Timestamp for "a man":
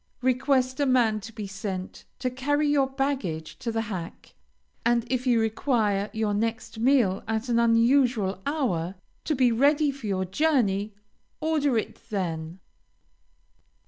0.79-1.19